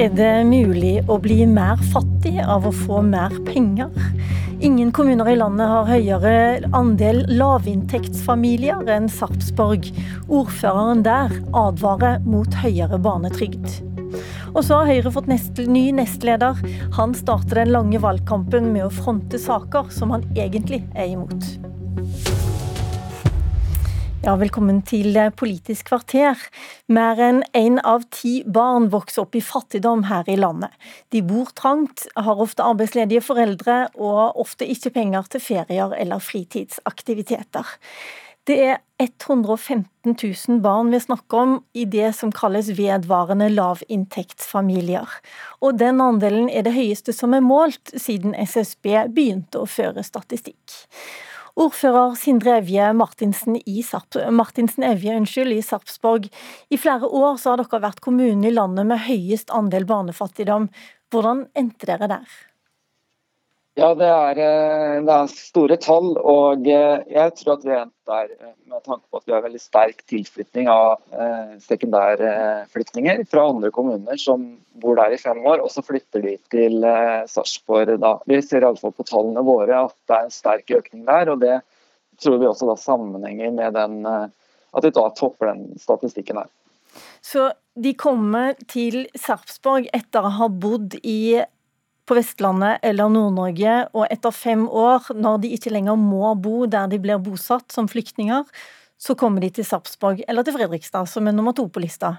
[0.00, 3.90] Er det mulig å bli mer fattig av å få mer penger?
[4.64, 9.90] Ingen kommuner i landet har høyere andel lavinntektsfamilier enn Sarpsborg.
[10.32, 13.76] Ordføreren der advarer mot høyere barnetrygd.
[14.54, 16.56] Og så har Høyre fått nest, ny nestleder.
[16.96, 21.44] Han starter den lange valgkampen med å fronte saker som han egentlig er imot.
[24.20, 26.36] Ja, velkommen til Politisk kvarter.
[26.92, 30.74] Mer enn én av ti barn vokser opp i fattigdom her i landet.
[31.08, 37.70] De bor trangt, har ofte arbeidsledige foreldre og ofte ikke penger til ferier eller fritidsaktiviteter.
[38.44, 45.16] Det er 115 000 barn vi snakker om i det som kalles vedvarende lavinntektsfamilier.
[45.64, 50.76] Og den andelen er det høyeste som er målt siden SSB begynte å føre statistikk.
[51.58, 56.28] Ordfører Sindre Evje Martinsen, i Sarp Martinsen Evje unnskyld, i Sarpsborg.
[56.70, 60.70] I flere år har dere vært kommunen i landet med høyest andel barnefattigdom.
[61.10, 62.38] Hvordan endte dere der?
[63.78, 66.12] Ja, det er, eh, det er, store tall.
[66.18, 69.62] Og eh, jeg tror at vi er eh, med tanke på at vi har veldig
[69.62, 70.98] sterk tilflytning av
[71.62, 74.46] sekundærflyktninger fra andre kommuner som
[74.82, 76.82] bor der i fem år, og så flytter de til
[77.30, 78.14] Sarpsborg da.
[78.30, 81.30] Vi ser iallfall på tallene våre at det er en sterk økning der.
[81.30, 81.60] og det
[82.20, 86.50] tror vi også da sammenhenger med den, at vi da topper den statistikken her.
[87.22, 91.42] Så de kommer til Sarpsborg etter å ha bodd i
[92.10, 96.90] på Vestlandet eller Nord-Norge, og etter fem år, når de ikke lenger må bo der
[96.90, 98.48] de blir bosatt som flyktninger,
[99.00, 102.18] så kommer de til Sarpsborg eller til Fredrikstad, som er nummer to på lista.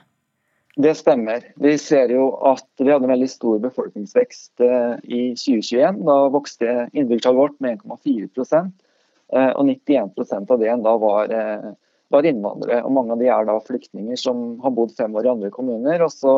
[0.80, 1.44] Det stemmer.
[1.60, 6.00] Vi ser jo at vi hadde en veldig stor befolkningsvekst eh, i 2021.
[6.08, 11.68] Da vokste innbyggertallet vårt med 1,4 eh, og 91% av det da var, eh,
[12.16, 12.80] var innvandrere.
[12.88, 16.08] og Mange av de er da flyktninger som har bodd fem år i andre kommuner.
[16.08, 16.38] og så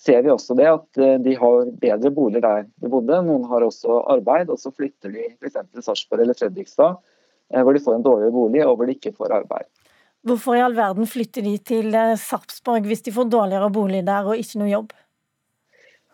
[0.00, 3.20] ser vi også det at eh, de har bedre boliger der de bodde.
[3.26, 5.58] Noen har også arbeid, og så flytter de f.eks.
[5.60, 6.96] til Sarpsborg eller Fredrikstad,
[7.52, 9.68] eh, hvor de får en dårligere bolig og hvor de ikke får arbeid.
[10.26, 14.32] Hvorfor i all verden flytter de til eh, Sarpsborg hvis de får dårligere bolig der
[14.32, 14.96] og ikke noe jobb?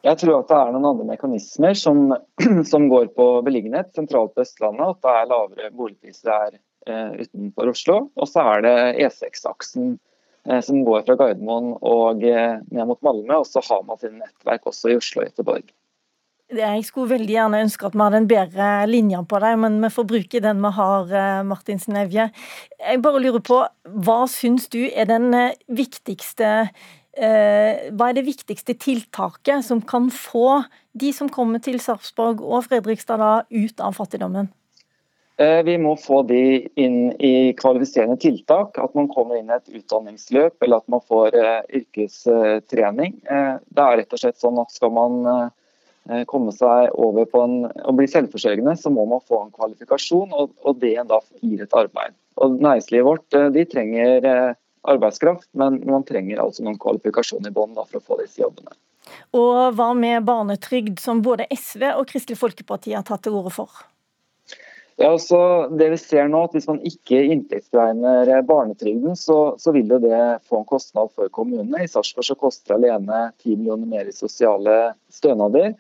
[0.07, 2.11] Jeg tror at det er noen andre mekanismer som,
[2.73, 4.99] som går på beliggenhet sentralt på Østlandet.
[4.99, 8.03] At det er lavere boligpriser eh, utenfor Oslo.
[8.19, 8.77] Og så er det
[9.07, 10.16] E6-aksen Eh,
[10.63, 13.41] som går fra Gardermoen og eh, ned mot Malmö.
[13.43, 15.73] Og så har man sine nettverk også i Oslo og Göteborg.
[16.57, 19.91] Jeg skulle veldig gjerne ønske at vi hadde en bedre linje på deg, men vi
[19.91, 22.29] får bruke den vi har, eh, Martinsen Evje.
[22.79, 23.65] Jeg bare lurer på,
[24.07, 25.33] hva syns du er den
[25.67, 26.71] viktigste
[27.17, 33.17] hva er det viktigste tiltaket som kan få de som kommer til Sarpsborg og Fredrikstad
[33.17, 34.51] da, ut av fattigdommen?
[35.37, 38.79] Eh, vi må få de inn i kvalifiserende tiltak.
[38.81, 43.19] At man kommer inn i et utdanningsløp eller at man får eh, yrkestrening.
[43.29, 45.51] Eh, det er rett og slett sånn at Skal man
[46.31, 50.69] komme seg over på en, og bli selvforsørgende, så må man få en kvalifikasjon, og,
[50.79, 52.15] det da gir et arbeid.
[52.39, 54.29] Og Næringslivet vårt de trenger
[54.87, 58.79] arbeidskraft, men man trenger altså noen kvalifikasjoner i bånn for å få disse jobbene.
[59.35, 63.83] Og Hva med barnetrygd, som både SV og Kristelig Folkeparti har tatt til orde for?
[64.99, 65.39] Ja, så
[65.77, 70.21] det vi ser nå, at Hvis man ikke inntektsregner barnetrygden, så, så, vil jo det
[70.49, 71.83] få en kostnad for kommunene.
[71.85, 75.75] I Sarpsborg så koster det alene 10 millioner mer i sosiale stønader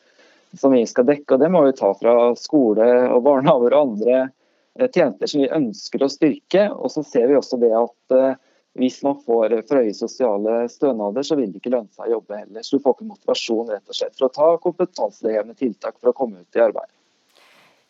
[0.56, 1.34] som vi skal dekke.
[1.34, 5.54] og Det må vi ta fra skole, og barnehager og andre eh, tjenester som vi
[5.60, 6.66] ønsker å styrke.
[6.76, 8.36] Og så ser vi også det at eh,
[8.76, 12.42] hvis man får for høye sosiale stønader, så vil det ikke lønne seg å jobbe
[12.42, 12.60] heller.
[12.60, 16.16] Så du får ikke motivasjon rett og slett for å ta kompetansehevende tiltak for å
[16.16, 16.92] komme ut i arbeid.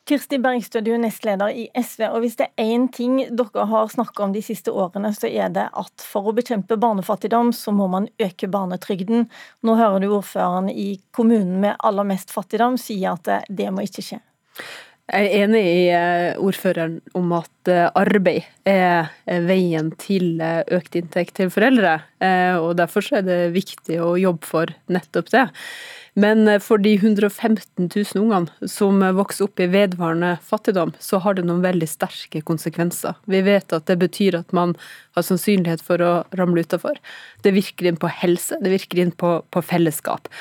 [0.06, 2.04] Kirsti Bergstø, du er nestleder i SV.
[2.12, 5.50] og Hvis det er én ting dere har snakka om de siste årene, så er
[5.50, 9.26] det at for å bekjempe barnefattigdom, så må man øke barnetrygden.
[9.66, 14.04] Nå hører du ordføreren i kommunen med aller mest fattigdom si at det må ikke
[14.06, 14.20] skje.
[15.06, 19.12] Jeg er enig i eh, ordføreren om at eh, arbeid er
[19.46, 22.00] veien til eh, økt inntekt til foreldre,
[22.58, 25.44] og derfor er det viktig å jobbe for nettopp det.
[26.16, 31.36] Men eh, for de 115 000 ungene som vokser opp i vedvarende fattigdom, så har
[31.36, 33.18] det noen veldig sterke konsekvenser.
[33.28, 34.74] Vi vet at det betyr at man
[35.16, 36.96] har sannsynlighet for å ramle utafor.
[37.44, 40.32] Det virker inn på helse, det virker inn på, på fellesskap.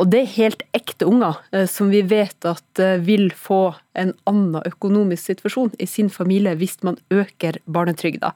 [0.00, 4.14] Og det er helt ekte unger eh, som vi vet at eh, vil få en
[4.28, 8.32] annen økonomisk situasjon i sin familie hvis man øker barnetrygda.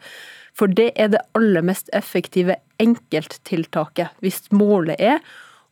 [0.56, 5.21] For det er det aller mest effektive enkelttiltaket hvis målet er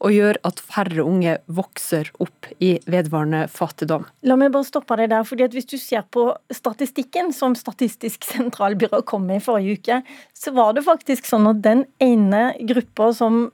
[0.04, 4.04] og gjør at færre unge vokser opp i vedvarende fattigdom.
[4.28, 9.02] La meg bare stoppe deg der, fordi Hvis du ser på statistikken som Statistisk sentralbyrå
[9.06, 10.00] kom med i forrige uke,
[10.34, 13.52] så var det faktisk sånn at den ene gruppa som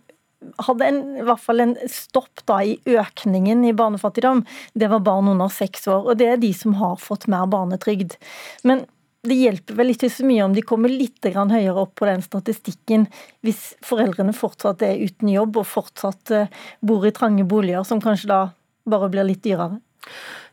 [0.64, 5.28] hadde en, i hvert fall en stopp da i økningen i barnefattigdom, det var barn
[5.28, 6.08] under seks år.
[6.08, 8.16] Og det er de som har fått mer barnetrygd.
[8.64, 8.86] Men
[9.26, 13.06] det hjelper vel ikke så mye om de kommer litt høyere opp på den statistikken
[13.44, 16.48] hvis foreldrene fortsatt er uten jobb og fortsatt eh,
[16.80, 18.40] bor i trange boliger, som kanskje da
[18.88, 19.80] bare blir litt dyrere?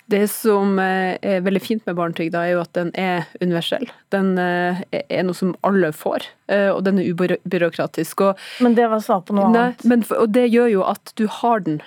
[0.07, 3.89] Det som eh, er veldig fint med barnetrygda, er jo at den er universell.
[4.15, 8.23] Den eh, er noe som alle får, eh, og den er ubyråkratisk.
[8.29, 9.83] Og, men det var svar på noe nei, annet.
[9.83, 11.81] Men, og det gjør jo at du har den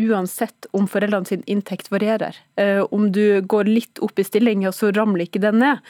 [0.00, 2.38] uansett om foreldrene sin inntekt varierer.
[2.94, 5.84] Om du går litt opp i stilling, så ramler ikke den ned.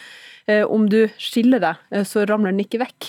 [0.46, 3.08] Om du skiller deg, så ramler den ikke vekk.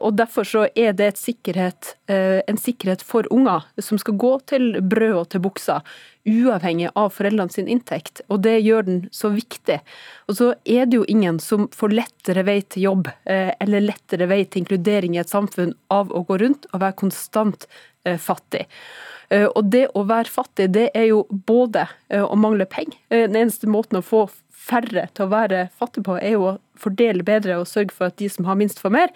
[0.00, 5.16] Og Derfor så er det sikkerhet, en sikkerhet for unger, som skal gå til brød
[5.20, 5.80] og til buksa
[6.28, 9.80] uavhengig av foreldrene sin inntekt, og det gjør den så viktig.
[10.30, 14.28] Og så er det jo ingen som får lettere vei til jobb eh, eller lettere
[14.30, 17.66] vei til inkludering i et samfunn av å gå rundt og være konstant
[18.06, 18.68] eh, fattig.
[19.34, 22.98] Eh, og det å være fattig, det er jo både å mangle penger.
[23.08, 24.26] Den eneste måten å få
[24.62, 28.18] færre til å være fattig på, er jo å fordele bedre og sørge for at
[28.20, 29.12] de som har minst, får mer.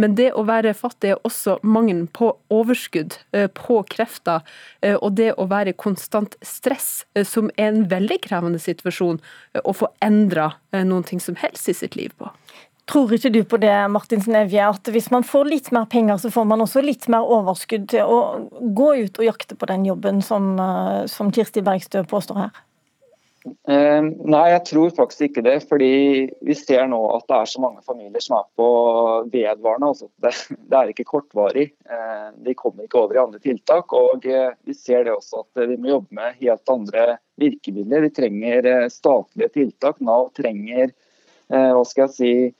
[0.00, 4.42] Men det å være fattig er også mangelen på overskudd, eh, på krefter,
[4.82, 9.20] eh, og det å være konstant stress, eh, som er en veldig krevende situasjon
[9.64, 12.30] å få endra noen ting som helst i sitt liv på.
[12.86, 16.32] Tror ikke du på det, Martinsen Evje, at hvis man får litt mer penger, så
[16.32, 20.20] får man også litt mer overskudd til å gå ut og jakte på den jobben
[20.20, 20.56] som,
[21.06, 22.62] som Kirsti Bergstø påstår her?
[23.42, 25.56] Uh, nei, jeg tror faktisk ikke det.
[25.68, 25.94] fordi
[26.46, 28.68] vi ser nå at det er så mange familier som er på
[29.32, 29.90] vedvarende.
[29.92, 30.08] Altså.
[30.22, 31.68] Det, det, er ikke kortvarig.
[31.90, 33.94] Uh, de kommer ikke over i andre tiltak.
[33.98, 37.06] Og uh, vi ser det også at vi må jobbe med helt andre
[37.40, 38.06] virkemidler.
[38.06, 40.02] Vi trenger eh, statlige tiltak.
[40.04, 40.92] Nav trenger
[41.52, 42.52] hva skal jeg si, Eh,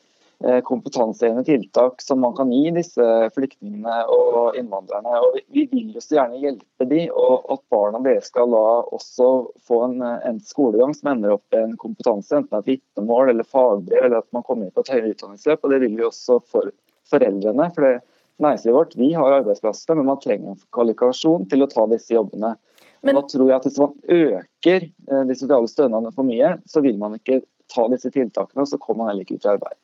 [0.66, 5.20] kompetansehevende tiltak som man kan gi disse flyktningene og innvandrerne.
[5.22, 8.62] Og vi vil jo så gjerne hjelpe de, og at barna deres skal da
[8.96, 9.28] også
[9.68, 14.08] få en, en skolegang som ender opp i en kompetanse, enten et vitnemål eller fagbrev,
[14.08, 15.62] eller at man kommer inn på et høyere utdanningsløp.
[15.62, 16.72] og Det vil vi også for
[17.12, 17.70] foreldrene.
[17.74, 18.00] for det
[18.42, 22.54] Næringslivet vårt vi har arbeidsplasser, men man trenger en kvalifikasjon til å ta disse jobbene.
[23.02, 26.82] Men, da tror jeg at Hvis man øker eh, de sosiale stønadene for mye, så
[26.84, 29.76] vil man ikke ta disse tiltakene, så kommer man heller ikke ut i arbeid.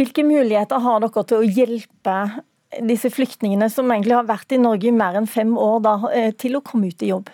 [0.00, 2.16] Hvilke muligheter har dere til å hjelpe
[2.86, 6.32] disse flyktningene som egentlig har vært i Norge i mer enn fem år, da, eh,
[6.32, 7.30] til å komme ut i jobb?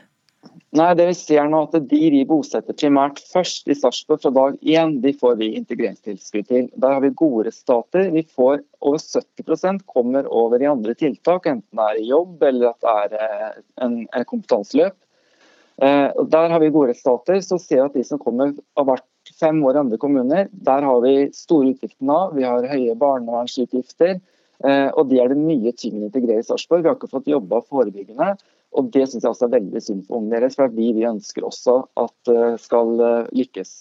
[0.76, 4.58] Nei, det vi ser nå at De vi bosetter primært først i Sarpsborg fra dag
[4.60, 6.68] én, de får vi integreringstilskudd til.
[6.76, 8.10] Der har vi gode resultater.
[8.12, 12.68] Vi får Over 70% kommer over i andre tiltak, enten det er i jobb eller
[12.70, 14.94] at det er eh, en, en kompetanseløp.
[15.82, 17.40] Eh, der har vi gode resultater.
[17.40, 19.06] Så ser vi at de som kommer har vært
[19.40, 20.48] fem år i andre kommuner.
[20.52, 22.18] Der har vi store utgifter nå.
[22.36, 24.18] Vi har høye barnevernsutgifter.
[24.64, 26.84] Eh, og det er det mye tyngre å integrere i Sarpsborg.
[26.84, 28.34] Vi har ikke fått jobba forebyggende.
[28.76, 31.46] Og det syns jeg også er veldig synd for ungene deres, for vi, vi ønsker
[31.46, 33.72] også at uh, skal uh, lykkes.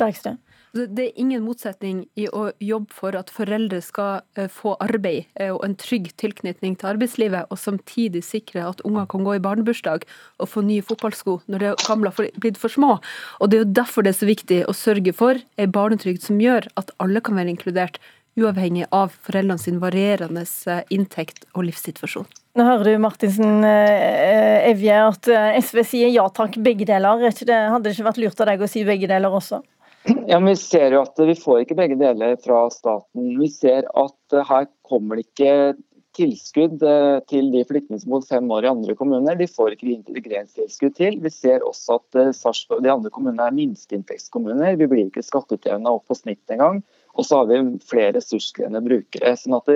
[0.00, 0.36] Bergstø.
[0.76, 5.52] Det er ingen motsetning i å jobbe for at foreldre skal eh, få arbeid eh,
[5.54, 10.04] og en trygg tilknytning til arbeidslivet, og samtidig sikre at unger kan gå i barnebursdag
[10.04, 12.98] og få nye fotballsko når de gamle har blitt for små.
[13.40, 16.42] Og Det er jo derfor det er så viktig å sørge for en barnetrygd som
[16.42, 18.00] gjør at alle kan være inkludert,
[18.36, 22.28] uavhengig av foreldrene sin varierende eh, inntekt og livssituasjon.
[22.56, 25.28] Nå hører du Martinsen Evje at
[25.60, 27.20] SV sier ja takk, begge deler.
[27.20, 29.60] Hadde det ikke vært lurt av deg å si begge deler også?
[30.30, 33.34] Ja, men Vi ser jo at vi får ikke begge deler fra staten.
[33.40, 35.76] Vi ser at her kommer det ikke
[36.16, 39.36] tilskudd eh, til de flyktningene som har bodd fem år i andre kommuner.
[39.38, 41.18] De får ikke integreringstilskudd til.
[41.24, 44.78] Vi ser også at eh, de andre kommunene er minsteinntektskommuner.
[44.80, 46.82] Vi blir ikke skatteutjevna opp på snitt engang.
[47.16, 49.36] Og så har vi flere ressurskrevende brukere.
[49.36, 49.72] sånn at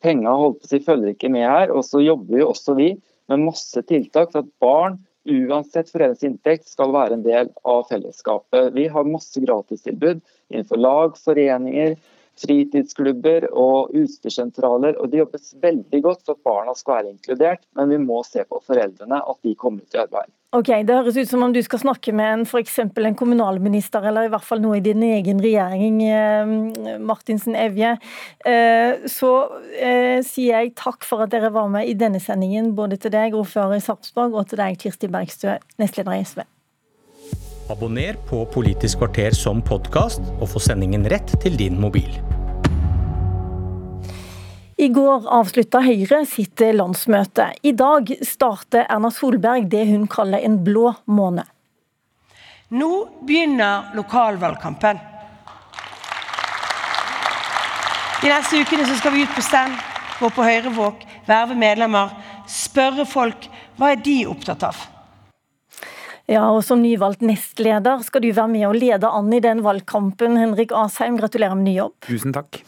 [0.00, 0.32] Penga
[0.64, 1.72] følger ikke med her.
[1.74, 2.94] Og så jobber jo også vi
[3.30, 4.98] med masse tiltak for at barn
[5.28, 8.72] uansett foreldres inntekt, skal være en del av fellesskapet.
[8.76, 11.96] Vi har masse gratistilbud innenfor lag, foreninger,
[12.40, 14.98] fritidsklubber og utstyrssentraler.
[14.98, 18.44] og Det jobbes veldig godt for at barna skal være inkludert, men vi må se
[18.44, 20.30] på foreldrene, at de kommer ut i arbeid.
[20.52, 22.58] Ok, Det høres ut som om du skal snakke med en, for
[23.06, 27.92] en kommunalminister, eller i hvert fall noe i din egen regjering, eh, Martinsen Evje.
[28.44, 29.32] Eh, så
[29.78, 33.36] eh, sier jeg takk for at dere var med i denne sendingen, både til deg,
[33.38, 36.42] ordfører i Sarpsborg, og til deg, Kirsti Bergstø, nestleder i SV.
[37.70, 42.10] Abonner på Politisk kvarter som podkast, og få sendingen rett til din mobil.
[44.80, 47.46] I går avslutta Høyre sitt landsmøte.
[47.62, 51.46] I dag starter Erna Solberg det hun kaller en blå måned.
[52.74, 52.90] Nå
[53.28, 54.98] begynner lokalvalgkampen.
[58.20, 59.78] De neste ukene skal vi ut på stand,
[60.18, 62.16] gå på Høyrevåg, verve medlemmer,
[62.50, 63.46] spørre folk
[63.78, 64.88] hva er de opptatt av.
[66.30, 70.38] Ja, og Som nyvalgt nestleder skal du være med og lede an i den valgkampen.
[70.38, 71.96] Henrik Asheim, gratulerer med ny jobb.
[72.06, 72.60] Tusen takk.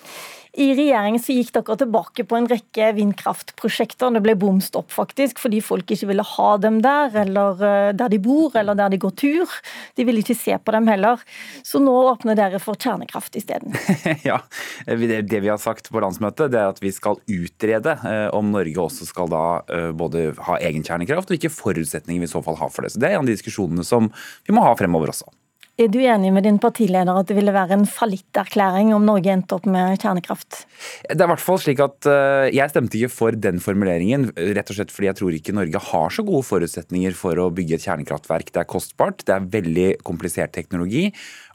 [0.53, 4.13] I regjering så gikk dere tilbake på en rekke vindkraftprosjekter.
[4.13, 8.19] Det ble bomstopp, faktisk, fordi folk ikke ville ha dem der, eller eh, der de
[8.21, 9.57] bor, eller der de går tur.
[9.97, 11.25] De ville ikke se på dem heller.
[11.65, 13.73] Så nå åpner dere for kjernekraft isteden.
[14.29, 14.43] ja,
[14.85, 18.77] det vi har sagt på landsmøtet, det er at vi skal utrede eh, om Norge
[18.85, 22.61] også skal da eh, både ha egen kjernekraft, og hvilke forutsetninger vi i så fall
[22.61, 22.93] har for det.
[22.93, 24.13] Så Det er en av de diskusjonene som
[24.45, 25.33] vi må ha fremover også.
[25.81, 29.57] Er du enig med din partileder at det ville være en fallitterklæring om Norge endte
[29.57, 30.67] opp med kjernekraft?
[31.09, 34.69] Det er i hvert fall slik at uh, Jeg stemte ikke for den formuleringen, rett
[34.69, 37.87] og slett fordi jeg tror ikke Norge har så gode forutsetninger for å bygge et
[37.89, 38.53] kjernekraftverk.
[38.53, 41.09] Det er kostbart, det er veldig komplisert teknologi,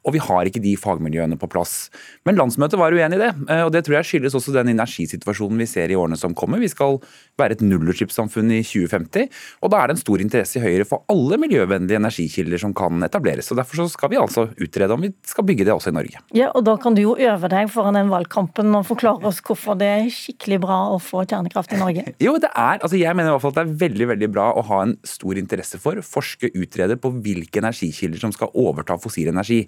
[0.07, 1.89] og vi har ikke de fagmiljøene på plass.
[2.27, 5.59] Men landsmøtet var uenig i det, eh, og det tror jeg skyldes også den energisituasjonen
[5.59, 6.61] vi ser i årene som kommer.
[6.63, 7.01] Vi skal
[7.37, 9.27] være et nullutslippssamfunn i 2050,
[9.61, 13.03] og da er det en stor interesse i Høyre for alle miljøvennlige energikilder som kan
[13.05, 13.51] etableres.
[13.51, 16.23] og Derfor skal vi altså utrede om vi skal bygge det også i Norge.
[16.37, 19.77] Ja, og Da kan du jo øve deg foran den valgkampen og forklare oss hvorfor
[19.79, 22.07] det er skikkelig bra å få kjernekraft i Norge.
[22.27, 24.47] Jo, det er, altså jeg mener i hvert fall at det er veldig veldig bra
[24.57, 29.29] å ha en stor interesse for, forske, utrede på hvilke energikilder som skal overta fossil
[29.31, 29.61] energi.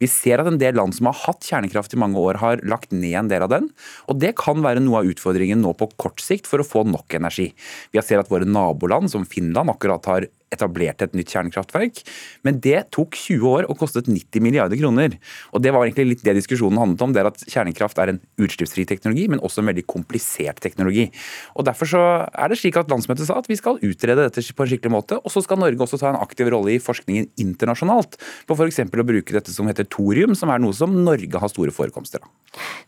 [0.00, 2.94] Vi ser at en del land som har hatt kjernekraft i mange år, har lagt
[2.94, 3.70] ned en del av den.
[4.08, 7.18] Og det kan være noe av utfordringen nå på kort sikt for å få nok
[7.18, 7.50] energi.
[7.92, 12.02] Vi ser at våre naboland, som Finland, akkurat har etablerte et nytt kjernekraftverk.
[12.46, 15.16] Men det tok 20 år og kostet 90 milliarder kroner.
[15.54, 17.12] Og Det var egentlig litt det diskusjonen handlet om.
[17.12, 21.10] det er at Kjernekraft er en utslippsfri teknologi, men også en veldig komplisert teknologi.
[21.56, 22.02] Og Derfor så
[22.34, 25.20] er det slik at landsmøtet sa at vi skal utrede dette på en skikkelig måte.
[25.24, 28.18] Og så skal Norge også ta en aktiv rolle i forskningen internasjonalt.
[28.46, 28.80] På f.eks.
[28.80, 32.30] å bruke dette som heter thorium, som er noe som Norge har store forekomster av.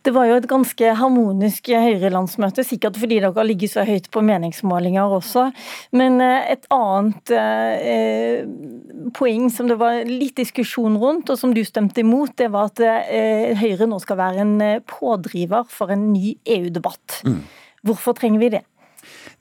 [0.03, 4.23] Det var jo et ganske harmonisk Høyre-landsmøte, sikkert fordi dere har ligget så høyt på
[4.27, 5.47] meningsmålinger også.
[5.95, 11.55] Men eh, et annet eh, eh, poeng som det var litt diskusjon rundt, og som
[11.55, 14.57] du stemte imot, det var at eh, Høyre nå skal være en
[14.91, 17.23] pådriver for en ny EU-debatt.
[17.29, 17.43] Mm.
[17.87, 18.65] Hvorfor trenger vi det?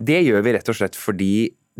[0.01, 1.33] Det gjør vi rett og slett fordi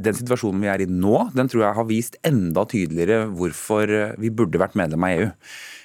[0.03, 4.33] den situasjonen vi er i nå, den tror jeg har vist enda tydeligere hvorfor vi
[4.33, 5.29] burde vært medlem av EU.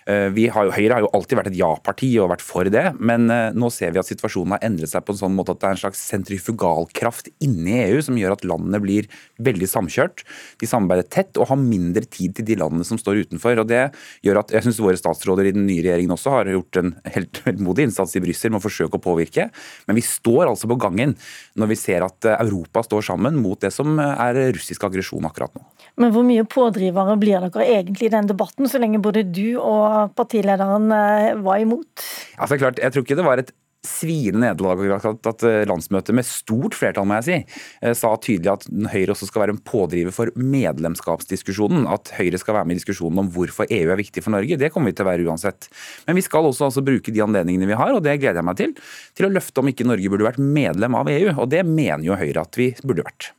[0.06, 3.26] Eh, har jo, Høyre har jo alltid vært et ja-parti og vært for det, men
[3.32, 5.66] eh, nå ser vi at situasjonen har endret seg på en sånn måte at det
[5.66, 9.08] er en slags sentrifugalkraft inni EU som gjør at landene blir
[9.42, 10.22] veldig samkjørt.
[10.62, 13.58] De samarbeider tett og har mindre tid til de landene som står utenfor.
[13.64, 13.82] og Det
[14.22, 17.42] gjør at jeg synes våre statsråder i den nye regjeringen også har gjort en helt
[17.66, 19.48] modig innsats i Brussel med å forsøke å påvirke.
[19.90, 21.16] Men vi står altså på gangen
[21.58, 25.50] når vi ser at eh, Europa står sammen mot det som er russisk aggresjon akkurat
[25.58, 25.66] nå.
[25.98, 29.95] Men hvor mye pådrivere blir dere egentlig i den debatten, så lenge både du og
[30.16, 32.04] partilederen eh, var imot?
[32.36, 33.54] Altså klart, Jeg tror ikke det var et
[33.86, 37.36] sviende nederlag at landsmøtet med stort flertall må jeg si,
[37.82, 41.86] eh, sa tydelig at Høyre også skal være en pådriver for medlemskapsdiskusjonen.
[41.90, 44.58] At Høyre skal være med i diskusjonen om hvorfor EU er viktig for Norge.
[44.58, 45.70] Det kommer vi til å være uansett.
[46.06, 48.60] Men vi skal også altså bruke de anledningene vi har, og det gleder jeg meg
[48.60, 48.76] til,
[49.14, 51.34] til å løfte om ikke Norge burde vært medlem av EU.
[51.36, 53.32] Og det mener jo Høyre at vi burde vært.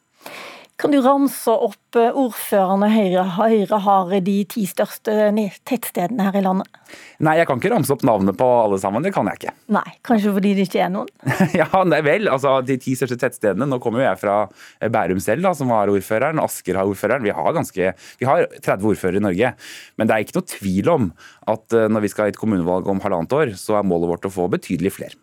[0.78, 5.32] Kan du ramse opp eh, ordførerne Høyre, Høyre har i de ti største
[5.66, 6.70] tettstedene her i landet?
[7.26, 9.02] Nei, jeg kan ikke ramse opp navnet på alle sammen.
[9.02, 9.56] Det kan jeg ikke.
[9.74, 11.10] Nei, Kanskje fordi det ikke er noen?
[11.58, 12.30] ja, nei vel.
[12.30, 13.66] Altså, de ti største tettstedene.
[13.66, 16.46] Nå kommer jo jeg fra eh, Bærum selv, da, som har ordføreren.
[16.46, 17.26] Asker har ordføreren.
[17.26, 17.92] Vi har, ganske,
[18.22, 19.56] vi har 30 ordførere i Norge.
[19.98, 21.14] Men det er ikke noe tvil om
[21.58, 24.30] at eh, når vi skal ha et kommunevalg om halvannet år, så er målet vårt
[24.30, 25.18] å få betydelig flere.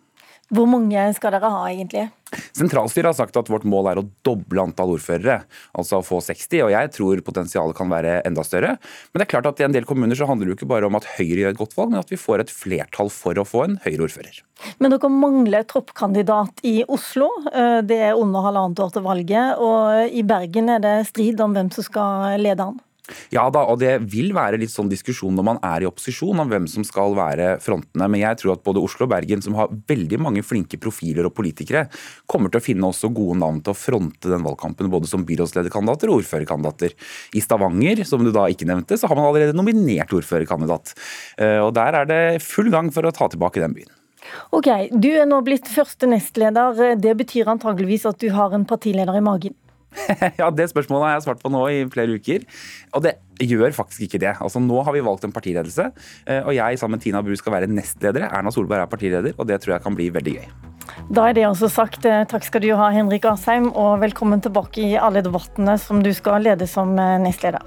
[0.54, 2.08] Hvor mange skal dere ha, egentlig?
[2.54, 5.40] Sentralstyret har sagt at vårt mål er å doble antall ordførere,
[5.74, 6.64] altså å få 60.
[6.66, 8.74] og Jeg tror potensialet kan være enda større.
[9.10, 10.88] Men det er klart at i en del kommuner så handler det jo ikke bare
[10.88, 13.46] om at Høyre gjør et godt valg, men at vi får et flertall for å
[13.48, 14.42] få en Høyre-ordfører.
[14.78, 17.30] Men dere mangler troppkandidat i Oslo.
[17.50, 19.62] Eh, det er under halvannet år til valget.
[19.62, 22.78] Og i Bergen er det strid om hvem som skal lede an.
[23.34, 26.48] Ja da, og det vil være litt sånn diskusjon når man er i opposisjon om
[26.48, 28.08] hvem som skal være frontene.
[28.08, 31.34] Men jeg tror at både Oslo og Bergen, som har veldig mange flinke profiler og
[31.36, 31.84] politikere,
[32.30, 36.12] kommer til å finne også gode navn til å fronte den valgkampen, både som byrådslederkandidater
[36.12, 36.94] og ordførerkandidater.
[37.36, 40.94] I Stavanger, som du da ikke nevnte, så har man allerede nominert ordførerkandidat.
[41.36, 43.92] Eh, og der er det full gang for å ta tilbake den byen.
[44.56, 46.96] Ok, Du er nå blitt første nestleder.
[46.96, 49.56] Det betyr antageligvis at du har en partileder i magen?
[50.40, 52.44] ja, Det spørsmålet har jeg svart på nå i flere uker.
[52.94, 54.34] Og det gjør faktisk ikke det.
[54.40, 55.90] Altså Nå har vi valgt en partiledelse,
[56.26, 58.30] eh, og jeg sammen med Tina Bru skal være nestledere.
[58.30, 60.52] Erna Solberg er partileder, og det tror jeg kan bli veldig gøy.
[61.14, 62.04] Da er det også sagt.
[62.06, 66.12] Eh, takk skal du ha, Henrik Asheim, og velkommen tilbake i alle debattene som du
[66.16, 67.64] skal lede som eh, nestleder.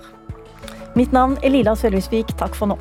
[0.98, 2.34] Mitt navn er Lila Sølhusvik.
[2.40, 2.80] Takk for nå.